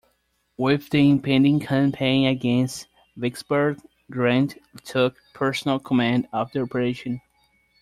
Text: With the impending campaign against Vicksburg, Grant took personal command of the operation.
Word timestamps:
With 0.57 0.89
the 0.89 1.11
impending 1.11 1.59
campaign 1.59 2.25
against 2.25 2.87
Vicksburg, 3.15 3.77
Grant 4.09 4.57
took 4.83 5.21
personal 5.35 5.77
command 5.77 6.27
of 6.33 6.51
the 6.53 6.61
operation. 6.63 7.21